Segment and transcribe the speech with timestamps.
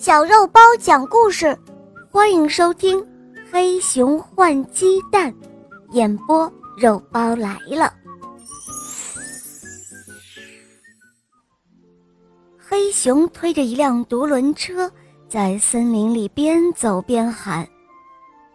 [0.00, 1.54] 小肉包讲故事，
[2.10, 2.98] 欢迎收听
[3.52, 5.30] 《黑熊换鸡蛋》，
[5.90, 7.92] 演播肉包来了。
[12.56, 14.90] 黑熊推着一辆独轮车，
[15.28, 17.68] 在森林里边走边喊：“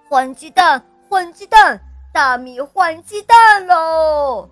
[0.09, 1.79] 换鸡蛋，换鸡蛋，
[2.11, 4.49] 大米换鸡蛋喽！”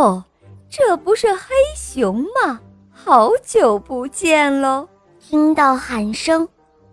[0.00, 0.24] 哟，
[0.70, 2.58] 这不是黑熊吗？
[3.02, 4.86] 好久不见喽！
[5.18, 6.46] 听到喊声，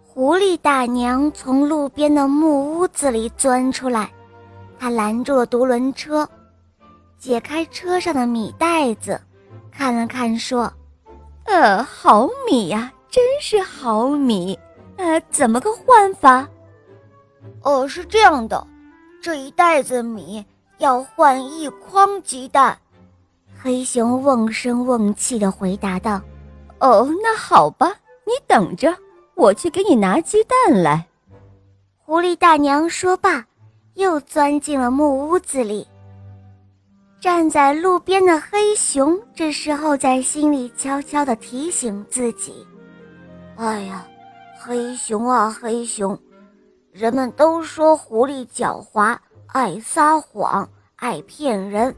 [0.08, 4.10] 狐狸大娘从路边的木屋子里钻出来，
[4.80, 6.28] 她拦住了独轮车，
[7.18, 9.20] 解开车上的米袋子，
[9.70, 10.72] 看了看，说
[11.44, 14.58] ：“呃，好米呀，真是好米。
[14.96, 16.48] 呃，怎么个换法？
[17.64, 18.66] 哦，是这样的，
[19.22, 20.44] 这一袋子米
[20.78, 22.76] 要换一筐鸡蛋。”
[23.60, 26.22] 黑熊瓮声瓮气地回答道
[26.80, 27.88] ：“哦，那好吧，
[28.24, 28.96] 你等着，
[29.36, 31.06] 我去给你拿鸡蛋来。”
[31.98, 33.44] 狐狸大娘说罢，
[33.96, 35.86] 又钻进了木屋子里。
[37.20, 42.66] 站在路边的黑熊这时候在心里悄悄地提醒自己
[43.58, 44.06] ：“哎呀，
[44.62, 46.18] 黑熊啊黑熊，
[46.92, 49.18] 人们都说狐狸狡猾，
[49.48, 51.94] 爱撒谎，爱骗人。”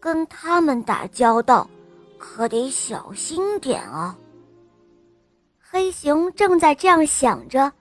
[0.00, 1.68] 跟他们打交道，
[2.18, 4.16] 可得小心点啊！
[5.58, 7.72] 黑熊正在这样想着，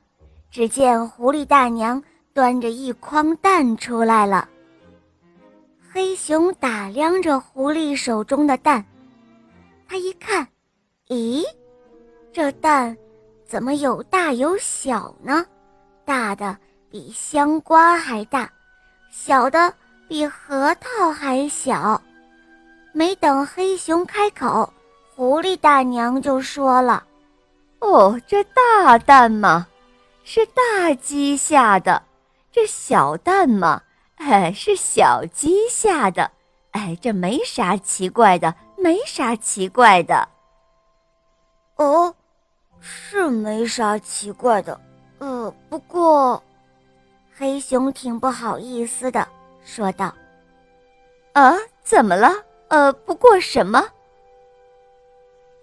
[0.51, 4.49] 只见狐狸大娘端着一筐蛋出来了。
[5.91, 8.83] 黑熊打量着狐狸手中的蛋，
[9.87, 10.47] 他一看，
[11.07, 11.43] 咦，
[12.33, 12.95] 这蛋
[13.45, 15.45] 怎么有大有小呢？
[16.03, 16.57] 大的
[16.89, 18.51] 比香瓜还大，
[19.09, 19.73] 小的
[20.07, 22.01] 比核桃还小。
[22.97, 24.73] 没等黑熊开口，
[25.15, 27.03] 狐狸大娘就说了
[27.77, 29.67] ：“哦，这大蛋嘛，
[30.23, 32.01] 是大鸡下的；
[32.51, 33.83] 这小蛋嘛，
[34.15, 36.31] 哎，是小鸡下的。
[36.71, 40.27] 哎，这没啥奇怪的，没啥奇怪的。
[41.75, 42.11] 哦，
[42.79, 44.81] 是没啥奇怪的。
[45.19, 46.41] 呃，不过，
[47.37, 49.27] 黑熊挺不好意思的，
[49.63, 50.11] 说道
[51.33, 52.33] ：‘啊，怎么了？’”
[52.69, 53.83] 呃，不过什么？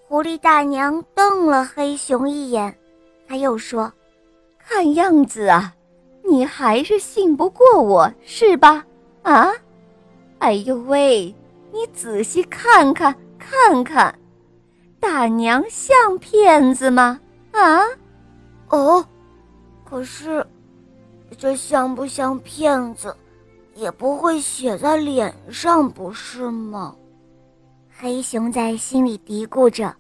[0.09, 2.76] 狐狸大娘瞪了黑熊一眼，
[3.26, 3.92] 他又说
[4.59, 5.75] ：“看样子啊，
[6.22, 8.84] 你还是信不过我是吧？
[9.22, 9.53] 啊？
[10.38, 11.34] 哎呦喂，
[11.72, 14.19] 你仔细看看看看，
[15.00, 17.20] 大娘像骗子吗？
[17.53, 17.82] 啊？
[18.69, 19.04] 哦，
[19.84, 20.47] 可是，
[21.37, 23.14] 这像不像骗子？”
[23.75, 26.95] 也不会写在脸上，不是吗？
[27.97, 29.95] 黑熊在心里嘀咕着。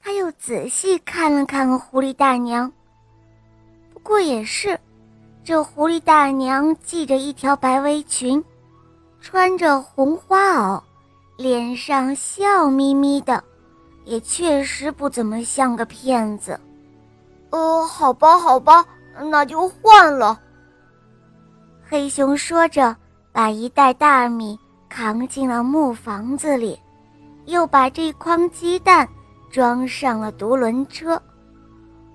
[0.00, 2.70] 他又仔细看了看狐狸大娘。
[3.92, 4.78] 不过也是，
[5.42, 8.42] 这狐狸大娘系着一条白围裙，
[9.20, 10.82] 穿着红花袄，
[11.38, 13.42] 脸上笑眯眯的，
[14.04, 16.60] 也确实不怎么像个骗子。
[17.50, 18.84] 呃，好吧，好吧，
[19.30, 20.38] 那就换了。
[21.94, 22.96] 黑熊说着，
[23.30, 26.76] 把一袋大米扛进了木房子里，
[27.44, 29.08] 又把这筐鸡蛋
[29.48, 31.22] 装上了独轮车。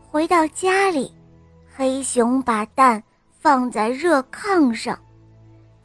[0.01, 1.09] 回到家里，
[1.73, 3.01] 黑熊把蛋
[3.39, 4.99] 放在热炕上，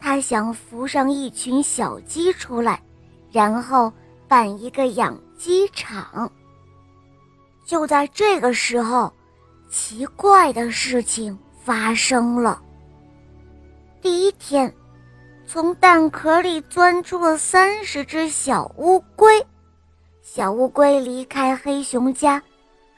[0.00, 2.82] 他想孵上一群小鸡出来，
[3.30, 3.92] 然后
[4.26, 6.28] 办一个养鸡场。
[7.64, 9.12] 就在这个时候，
[9.70, 12.60] 奇怪的事情发生了。
[14.04, 14.70] 第一天，
[15.46, 19.42] 从蛋壳里钻出了三十只小乌龟。
[20.20, 22.42] 小乌龟离开黑熊家，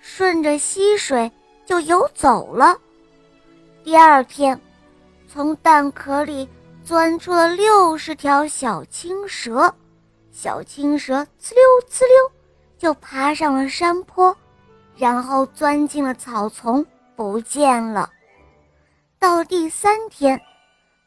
[0.00, 1.30] 顺着溪水
[1.64, 2.76] 就游走了。
[3.84, 4.60] 第二天，
[5.28, 6.48] 从蛋壳里
[6.82, 9.72] 钻出了六十条小青蛇。
[10.32, 12.32] 小青蛇呲溜呲溜
[12.76, 14.36] 就爬上了山坡，
[14.96, 16.84] 然后钻进了草丛，
[17.14, 18.10] 不见了。
[19.20, 20.42] 到第三天。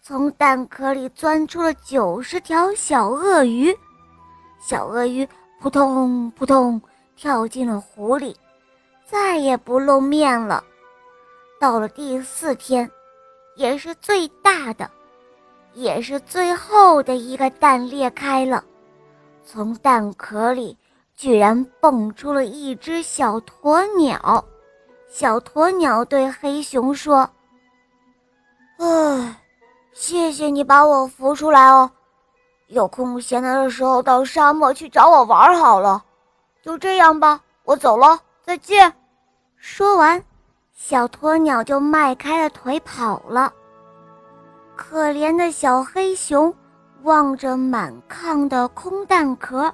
[0.01, 3.75] 从蛋壳里钻出了九十条小鳄鱼，
[4.59, 5.27] 小鳄鱼
[5.59, 6.81] 扑通扑通
[7.15, 8.35] 跳进了湖里，
[9.05, 10.63] 再也不露面了。
[11.59, 12.89] 到了第四天，
[13.55, 14.89] 也是最大的，
[15.73, 18.63] 也是最后的一个蛋裂开了，
[19.43, 20.75] 从蛋壳里
[21.15, 24.43] 居然蹦出了一只小鸵鸟。
[25.07, 27.29] 小鸵鸟对黑熊说
[28.79, 29.35] ：“唉。”
[30.01, 31.91] 谢谢你把我扶出来哦，
[32.67, 36.01] 有空闲的时候到沙漠去找我玩好了。
[36.61, 38.93] 就这样吧，我走了，再见。”
[39.59, 40.23] 说完，
[40.73, 43.51] 小鸵鸟就迈开了腿跑了。
[44.73, 46.53] 可怜的小黑熊
[47.03, 49.69] 望着满炕的空蛋壳，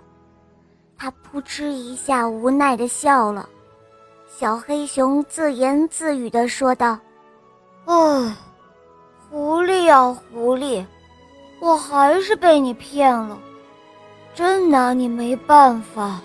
[0.98, 3.48] 他扑哧一下无奈地笑了。
[4.28, 6.98] 小黑熊自言自语地说道
[7.86, 8.36] ：“唉，
[9.36, 10.86] 狐狸啊狐狸，
[11.60, 13.38] 我还是被你骗了，
[14.34, 16.22] 真拿你没办法。”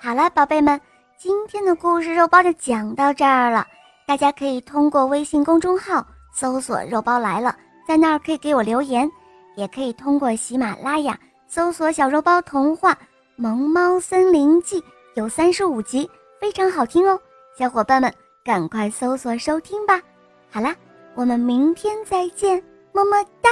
[0.00, 0.80] 好了，宝贝们，
[1.18, 3.66] 今天的故事肉包就讲到这儿了。
[4.06, 6.02] 大家可以通过微信公众号
[6.32, 7.54] 搜索“肉包来了”，
[7.86, 9.06] 在那儿可以给我留言，
[9.54, 11.14] 也可以通过喜马拉雅
[11.46, 12.96] 搜索“小肉包童话
[13.36, 16.10] 萌猫森林记”，有三十五集，
[16.40, 17.20] 非常好听哦。
[17.54, 18.10] 小伙伴们，
[18.42, 20.00] 赶快搜索收听吧。
[20.50, 20.74] 好啦，
[21.14, 22.62] 我们明天再见，
[22.92, 23.50] 么么哒。